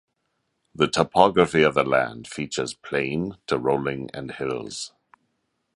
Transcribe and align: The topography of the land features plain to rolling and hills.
The 0.73 0.87
topography 0.87 1.61
of 1.61 1.75
the 1.75 1.83
land 1.83 2.27
features 2.27 2.73
plain 2.73 3.37
to 3.45 3.59
rolling 3.59 4.09
and 4.15 4.31
hills. 4.31 4.93